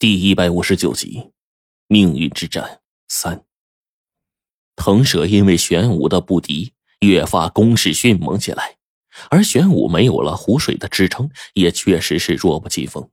[0.00, 1.30] 第一百五十九集，
[1.86, 3.44] 命运之战三。
[4.74, 8.76] 腾蛇因为玄武的不敌，越发攻势迅猛起来，
[9.28, 13.10] 而玄武没有了湖水的支撑，也确实是弱不禁风。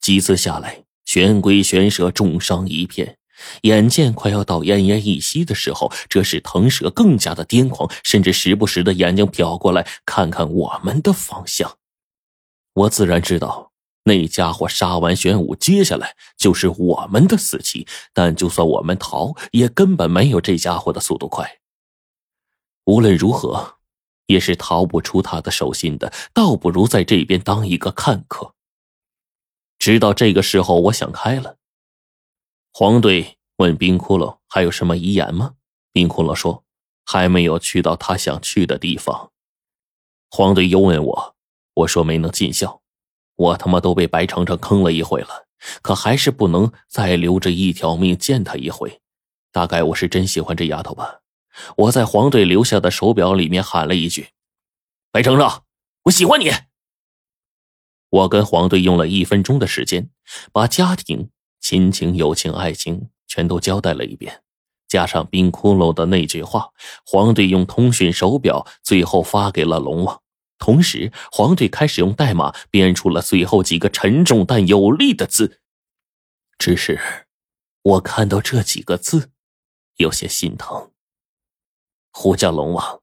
[0.00, 3.16] 几次下来，玄龟玄蛇重伤一片，
[3.62, 11.78] 眼见快要到奄奄一息的时候，这时腾蛇更加的癫狂，甚至时不时的眼睛瞟过来看看我们的方向。
[12.72, 13.69] 我自然知道。
[14.04, 17.86] 那家伙杀完玄武，接下来就是我们的死期。
[18.12, 21.60] 但就算我们逃，也根本没有这家伙的速度快。
[22.84, 23.76] 无论如何，
[24.26, 26.12] 也是逃不出他的手心的。
[26.32, 28.54] 倒不如在这边当一个看客。
[29.78, 31.58] 直到这个时候，我想开了。
[32.72, 35.54] 黄队问冰窟窿：“还有什么遗言吗？”
[35.92, 36.64] 冰窟窿说
[37.04, 39.30] ：“还没有去到他想去的地方。”
[40.30, 41.36] 黄队又问我
[41.74, 42.79] ：“我说没能尽孝。”
[43.40, 45.46] 我他妈都被白程程坑了一回了，
[45.80, 49.00] 可还是不能再留着一条命见他一回。
[49.50, 51.20] 大概我是真喜欢这丫头吧。
[51.76, 54.28] 我在黄队留下的手表里面喊了一句
[55.10, 55.62] ：“白程程，
[56.02, 56.50] 我喜欢你。”
[58.10, 60.10] 我跟黄队用了一分钟的时间，
[60.52, 61.30] 把家庭、
[61.60, 64.42] 亲情、友情、爱情全都交代了一遍，
[64.86, 66.68] 加上冰窟窿的那句话，
[67.06, 70.20] 黄队用通讯手表最后发给了龙王。
[70.60, 75.62] 同时，黄队开始用代码编出了最后几个沉重但有力的字。
[76.58, 77.26] 只是，
[77.82, 79.32] 我看到这几个字，
[79.96, 80.92] 有些心疼。
[82.12, 83.00] 呼叫龙王，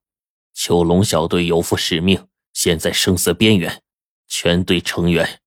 [0.54, 3.82] 囚龙小队有负使命，现在生死边缘，
[4.28, 5.42] 全队成员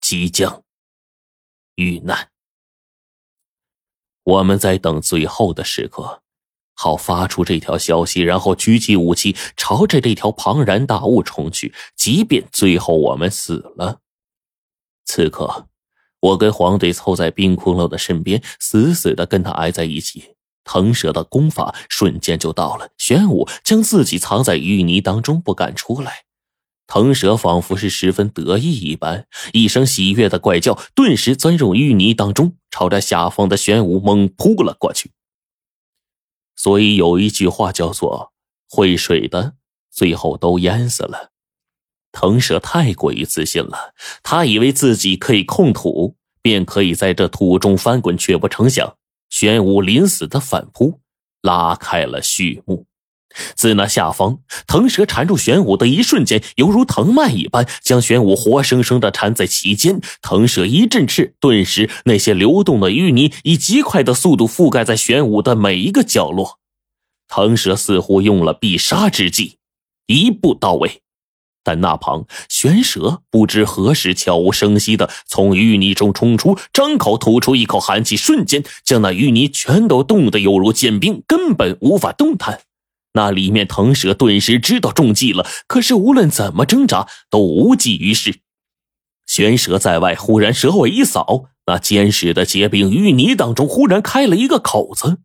[0.00, 0.64] 即将
[1.76, 2.32] 遇难。
[4.24, 6.24] 我们在等最后的时刻。
[6.76, 11.74] 好发出这条消息，然后举起武器，朝着这条庞然大物冲去。
[11.96, 14.00] 即便最后我们死了，
[15.04, 15.66] 此刻
[16.20, 20.36] 我跟黄队凑在冰窟窿的身边，死死的跟他挨在一起。
[20.64, 26.24] 腾蛇的功法瞬间就到了，玄武将自己藏在淤泥当中，不敢出来。
[26.88, 35.12] 腾蛇仿佛是十分得意一般，一声喜悦的怪叫，顿时钻入淤泥当中，朝着下方的玄武猛扑了过去。
[36.56, 38.32] 所以有一句话叫做
[38.68, 39.54] “会水的
[39.90, 41.30] 最后都淹死了”。
[42.10, 48.96] 腾蛇太过于自信了，他以为自己可以控土，便可以在这土中翻滚，却不成想，
[49.28, 51.00] 玄武临死的反扑，
[51.42, 52.86] 拉开了序幕。
[53.54, 60.00] 自那下方，腾蛇缠住玄武的一瞬间，犹如藤蔓一般，将玄武活生生的缠在其间。
[60.22, 66.58] 腾蛇一阵翅，顿时那些流动的淤泥以极快的速度覆盖在玄武的每一个角落。
[67.28, 69.58] 腾蛇似乎用了必杀之计，
[70.06, 71.02] 一步到位。
[71.64, 82.60] 但那旁玄蛇不知何时悄无声息的从淤泥中冲出，张口吐出一口寒气，瞬间将那淤泥全都冻得犹如坚冰，根本无法动弹。
[83.16, 88.40] 那里面腾蛇顿时知道中计了，可是无论怎么挣扎都无济于事。
[89.26, 95.18] 玄蛇在外，忽然蛇尾一扫，那坚实的结冰淤泥当中忽然开了一个口子。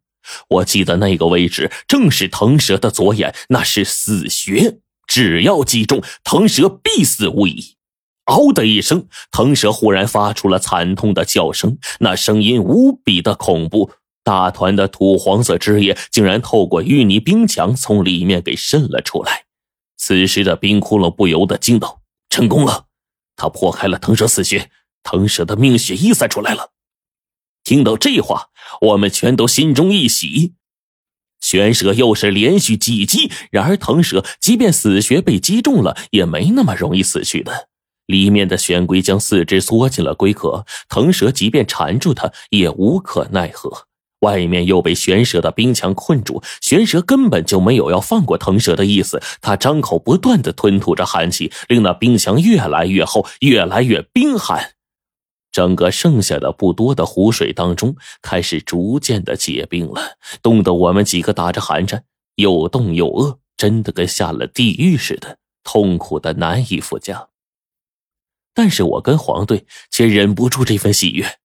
[0.48, 7.76] 我记得那个位置正是腾蛇的左眼，那是死穴，只要击中，腾蛇必死无疑。
[8.26, 13.92] 嗷的一声，腾蛇忽然发出了惨痛的叫声，那声音无比的恐怖。
[14.24, 19.46] 大团的土黄色汁液竟然透过淤泥冰墙从里面给渗了出来。
[19.98, 22.86] 此时的冰窟窿不由得惊道：“成功了！
[23.36, 24.70] 他破开了腾蛇死穴，
[25.04, 26.72] 腾蛇的命血溢散出来了。”
[27.64, 28.50] 听到这话，
[28.82, 30.54] 我们全都心中一喜。
[31.40, 37.70] 玄蛇又是连续几击，然而腾蛇即便死穴被击中了，也没那么容易死去的。
[38.06, 43.88] 里面的玄龟将四肢缩进了龟壳，腾蛇即便缠住它，也无可奈何。
[44.22, 49.22] 外面又被玄蛇的冰墙困住，玄蛇根本就没有要放过腾蛇的意思。
[49.42, 54.72] 他张口不断的吞吐着寒气，令那冰墙越来越厚，越来越冰寒。
[55.52, 67.28] 整个剩下的不多的湖水当中，开始逐渐的结冰了，冻得我们几个打着寒颤，又冻又饿，真的跟下了地狱似的，痛苦的难以复加。
[68.54, 71.41] 但是我跟黄队却忍不住这份喜悦。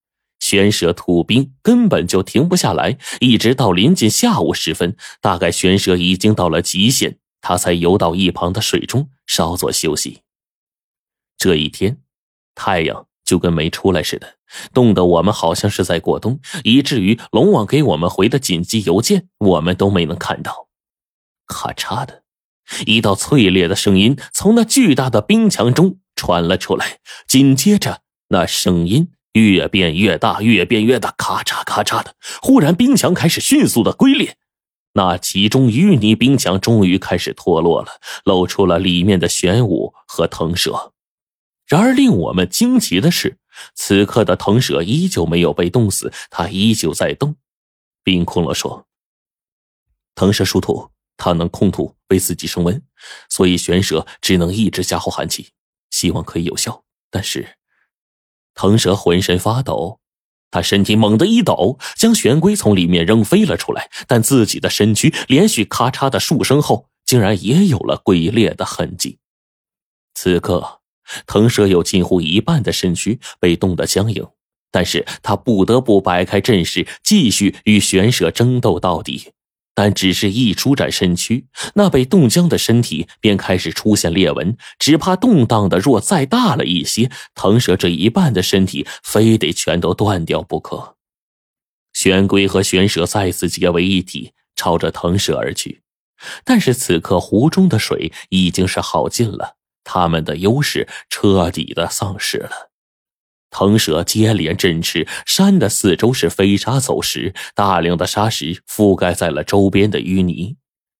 [0.46, 10.20] 玄蛇吐冰根本就停不下来，一直到临近下午时分，大概玄蛇已经到了极限，他才游到一旁的水中稍作休息。
[11.36, 11.98] 这一天，
[12.54, 14.36] 太阳就跟没出来似的，
[14.72, 20.68] 冻得我们好像是在过冬，以至于龙王给我们回的紧急邮件，我们都没能看到。
[21.48, 22.22] 咔嚓的
[22.86, 29.08] 一道脆裂的声音从那巨大的冰墙中传了出来，紧接着那声音。
[29.44, 32.14] 越变越大，越变越大，咔嚓咔嚓的。
[32.40, 34.38] 忽然，冰墙开始迅速的龟裂，
[34.94, 40.92] 那其中淤泥冰墙终于开始脱落了，露出了里面的玄武和腾蛇。
[41.66, 43.38] 然而，令我们惊奇的是，
[43.74, 47.36] 此刻的腾蛇依旧没有被冻死，它依旧在动。
[48.02, 48.86] 冰空了说
[50.14, 52.82] ：“腾蛇属土，它能控土，为自己升温，
[53.28, 55.48] 所以玄蛇只能一直加厚寒气，
[55.90, 56.84] 希望可以有效。
[57.10, 57.46] 但是……”
[58.56, 60.00] 腾蛇浑身发抖，
[60.50, 63.88] 他身体猛地一抖，将玄龟从里面扔飞了出来。
[64.08, 69.18] 但自己的身躯连续咔嚓的数声后，竟然也有了龟裂的痕迹。
[70.14, 70.80] 此刻，
[71.26, 74.26] 腾蛇有近乎一半的身躯被冻得僵硬，
[74.72, 79.32] 但是他不得不摆开阵势，继续与玄蛇争斗到底。
[79.76, 81.44] 但只是一舒展身躯，
[81.74, 90.96] 那被冻僵的身体便开始出现裂纹，只怕动荡的若再大了一些，腾蛇这一半的身体非得全都断掉不可。
[91.92, 95.82] 玄龟和玄蛇再次结为一体，朝着腾蛇而去。
[96.42, 102.65] 但是此刻湖中的水已经是耗尽了，他们的优势彻底的丧失了。
[103.58, 110.58] 腾蛇接连振翅，山的四周是飞沙走石，大量的沙石覆盖在了周边的淤泥。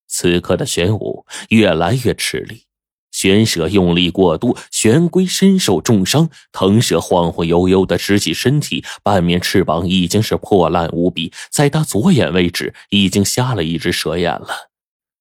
[0.08, 2.64] 此刻的玄武越来越吃力，
[3.10, 6.30] 玄蛇用力过度，玄龟身受重伤。
[6.50, 14.70] 腾蛇晃晃悠悠的直起身体，半面翅膀已经是破烂无比，在他左眼位置已经瞎了一只蛇眼了。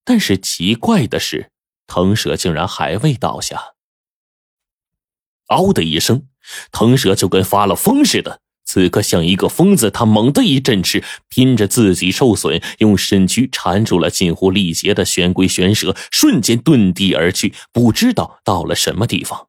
[0.05, 1.51] 但是奇怪的是，
[1.85, 3.73] 腾蛇竟然还未倒下。
[5.47, 6.29] 嗷的一声。
[6.71, 19.47] 腾蛇就跟发了疯似的，此刻像一个疯子，他猛地一振翅，拼着自己受损，用身躯缠住了近乎力竭的玄龟玄蛇，瞬间遁地而去，不知道到了什么地方。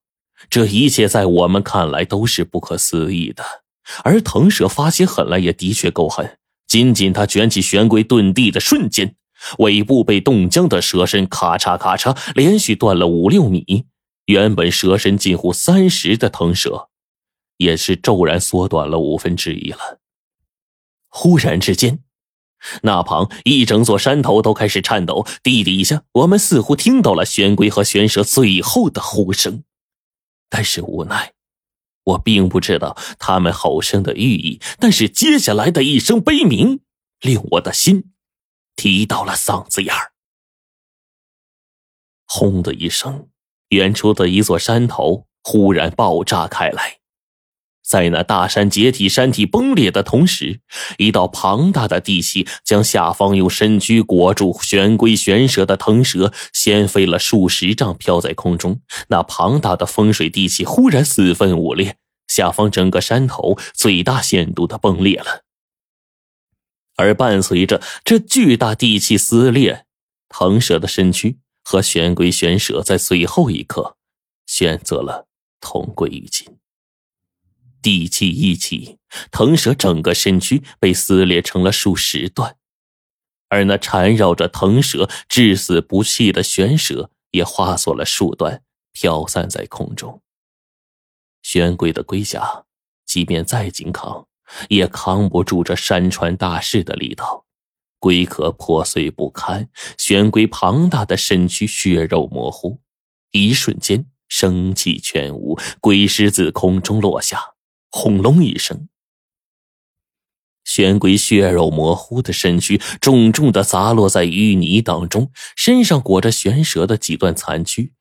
[0.51, 3.43] 这一切在我们看来都是不可思议的，
[4.05, 6.39] 而腾蛇发起狠来也的确够狠。
[6.69, 9.15] 仅仅他卷起玄龟遁地的瞬间，
[9.59, 13.85] 尾部被冻僵的蛇身咔嚓咔嚓连续断了五六米。
[14.27, 16.89] 原本蛇身近乎三十的腾蛇，
[17.59, 20.01] 也是骤然缩短了五分之一了。
[21.09, 22.03] 忽然之间，
[22.83, 25.25] 那旁一整座山头都开始颤抖。
[25.43, 29.63] 地底下，我们似乎听到了玄龟和玄蛇最后的呼声，
[30.49, 31.33] 但是无奈，
[32.03, 34.61] 我并不知道他们吼声的寓意。
[34.81, 36.81] 但是接下来的一声悲鸣，
[37.21, 38.13] 令我的心
[38.75, 40.13] 提到了嗓子眼儿。
[42.27, 43.29] 轰的一声。
[43.71, 46.99] 远处的一座山头忽然爆炸开来，
[47.83, 50.61] 在那大山解体、山体崩裂的同时，
[50.99, 58.81] 一道庞大的地气将下方用身躯裹住玄龟玄蛇的腾蛇掀飞了数十丈，飘在空中。
[59.09, 61.97] 那庞大的风水地气忽然四分五裂，
[62.27, 65.43] 下方整个山头最大限度的崩裂了。
[66.97, 69.85] 而伴随着这巨大地气撕裂，
[70.29, 71.39] 腾蛇的身躯。
[71.69, 73.97] 和玄龟玄蛇在最后一刻
[74.47, 75.27] 选择了
[75.61, 76.59] 同归于尽。
[77.83, 78.99] 地气一起，
[79.33, 82.57] 腾蛇整个身躯被撕裂成了数十段，
[83.49, 88.63] 而那缠绕着腾蛇至死不弃的玄蛇也化作了数段，
[88.93, 90.23] 飘散在空中。
[91.43, 92.67] 玄龟的龟甲，
[93.05, 94.29] 即便再紧扛，
[94.69, 97.46] 也扛不住这山川大势的力道。
[97.99, 102.81] 龟壳破碎不堪，玄龟庞大的身躯血肉模糊，
[103.33, 107.55] 一瞬间生气全无，龟尸自空中落下，
[107.91, 108.89] 轰隆一声，
[110.65, 117.93] 玄龟血肉模糊的身躯重重的砸落在淤泥当中，身上裹着玄蛇的几段残躯，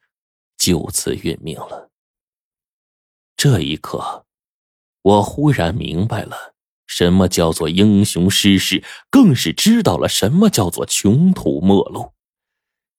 [0.57, 1.91] 就此殒命了。
[3.37, 4.25] 这一刻，
[5.01, 6.54] 我忽然明白了。
[6.87, 8.83] 什么叫做英雄失势？
[9.09, 12.13] 更是知道了什么叫做穷途末路。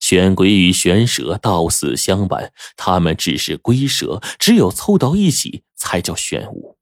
[0.01, 6.77] 玄龟与玄蛇到死相伴，他们只是龟蛇，只有凑到一起才叫玄武。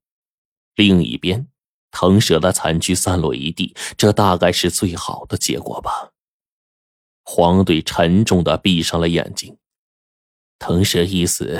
[0.75, 1.47] 另一边，
[1.91, 6.11] 腾蛇的残躯散落一地，这大概是最好的结果吧。
[7.23, 9.57] 黄队沉重的闭上了眼睛。
[10.59, 11.59] 腾蛇一死，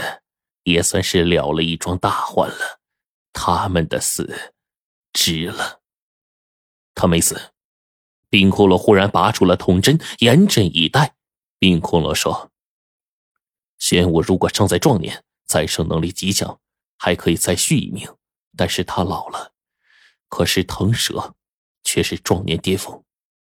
[0.64, 2.80] 也算是了了一桩大患了。
[3.32, 4.55] 他们的死。
[5.16, 5.80] 值了，
[6.94, 7.54] 他没死。
[8.30, 11.16] 冰骷髅忽然拔出了铜针，严阵以待。
[11.58, 12.52] 冰骷髅说
[13.80, 16.60] ：“玄武如果尚在壮年，再生能力极强，
[16.98, 18.10] 还可以再续一命。
[18.58, 19.54] 但是他老了，
[20.28, 21.34] 可是腾蛇
[21.86, 23.02] 却是壮年巅峰。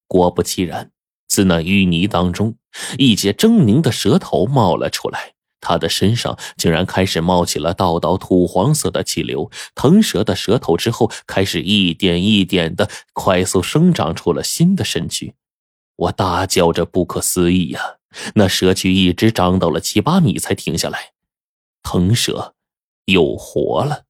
[0.06, 0.92] 果不其然，
[1.26, 2.58] 自那淤泥当中，
[2.98, 5.32] 一截狰狞的蛇头冒了出来。”
[5.66, 15.34] 他的身上竟然开始冒起了道道土黄色的气流，腾蛇的舌头之后开始一点一点的快速生长出了新的身躯。
[15.96, 17.96] 我大叫着不可思议呀！
[18.34, 21.10] 那蛇躯一直长到了七八米才停下来，
[21.82, 22.54] 腾蛇
[23.06, 24.04] 又活了。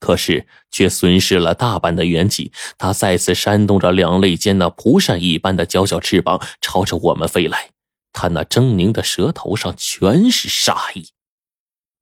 [0.00, 7.70] 可是却损失了大半的元气，它再次扇动着两肋间那蒲扇一般的娇小翅膀，朝着我们飞来。
[8.16, 11.10] 他那狰狞的舌头上全是杀意。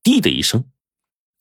[0.05, 0.67] 滴的一声，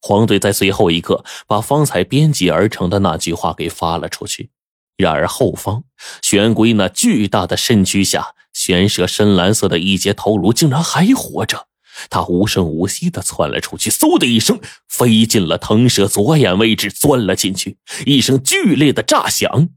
[0.01, 4.49] 黄队在最后一刻把方才编辑而成的那句话给发了出去。
[4.97, 5.83] 然而后方
[6.23, 11.67] 玄龟那巨大的身躯下玄蛇深蓝色的一截头颅竟然还活着。
[12.09, 17.77] 他无声无息的窜了出去，嗖的一声飞进了腾蛇左眼位置，钻了进去。
[18.07, 19.69] 一声剧烈的炸响，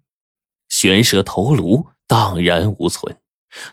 [0.70, 3.18] 玄蛇头颅荡然无存。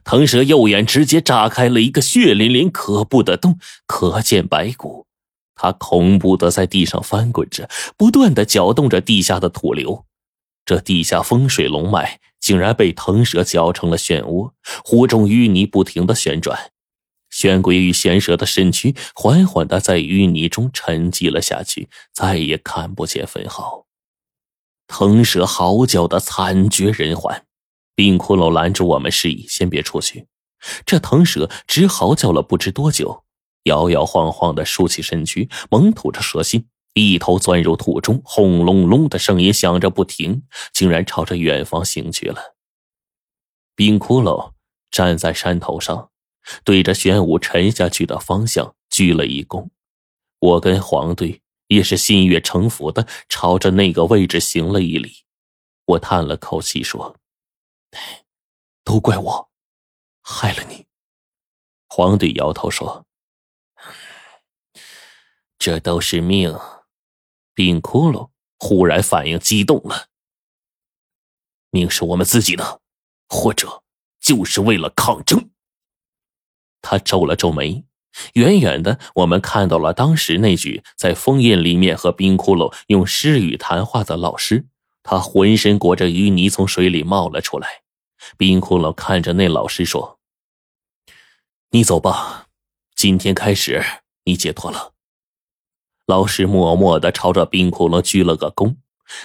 [0.03, 5.05] 腾蛇右眼直接炸开了一个血淋淋、可怖的洞，可见白骨。
[5.55, 10.05] 他恐怖的在地上翻滚着，不断的搅动着地下的土流。
[10.65, 14.51] 这地下风水龙脉竟然被腾蛇搅成了漩涡，
[14.83, 16.71] 湖中淤泥不停的旋转。
[17.29, 23.85] 玄龟与玄蛇的身躯缓缓的在淤泥中沉寂了下去，再也看不见分毫。
[24.87, 27.45] 腾蛇嚎叫的惨绝人寰。
[27.95, 30.27] 冰骷髅拦住我们，示意先别出去。
[30.85, 33.25] 这腾蛇只嚎叫了不知多久，
[33.63, 42.55] 摇摇晃晃的竖起身躯，猛吐着蛇信，一头钻入土中，轰隆隆的声音响着不停，竟然朝着远方行去了。
[43.75, 44.53] 冰骷髅
[44.89, 46.09] 站在山头上，
[46.63, 49.67] 对着玄武沉下去的方向鞠了一躬。
[50.39, 55.11] 我跟黄队也是心悦诚服的朝着那个位置行了一礼。
[55.85, 57.17] 我叹了口气说。
[58.83, 59.49] 都怪我，
[60.21, 60.85] 害了你。
[61.87, 63.05] 黄队摇头说
[65.59, 66.57] ：“这都是命。”
[67.53, 70.07] 冰窟窿忽然反应激动了
[71.69, 72.81] ：“命是我们自己的，
[73.29, 73.83] 或者
[74.19, 75.51] 就是为了抗争。”
[76.81, 77.85] 他皱了皱眉。
[78.33, 84.67] 远远的，我们看到了当时那句在封印里面和冰窟窿用诗语谈话的老师。
[85.01, 87.82] 他浑身裹着淤泥，从水里冒了出来。
[88.37, 90.19] 冰窟窿看着那老师说
[91.71, 92.47] ：“你走吧，
[92.95, 93.83] 今天开始
[94.25, 94.93] 你解脱了。”
[96.05, 98.75] 老师默默的朝着冰窟窿鞠了个躬，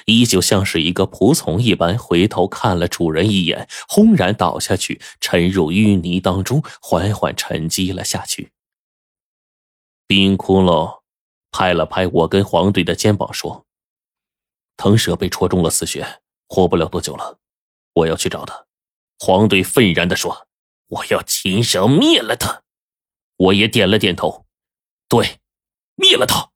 [0.07, 8.53] 依旧像是一个仆从一般，回头看了主人一眼，轰然倒下去，沉入淤泥当中，缓缓沉积了下去。
[10.07, 11.01] 冰窟窿
[11.51, 13.67] 拍了拍我跟黄队的肩膀说
[14.79, 17.39] ：“腾蛇被戳中了死穴，活不了多久了，
[17.95, 18.67] 我要去找他。”
[19.19, 20.49] 黄队愤然地说
[20.89, 22.63] ：“我要亲手灭了他。”
[23.37, 24.47] 我也点了点头，
[25.09, 25.39] 对，
[25.95, 26.48] 灭了他。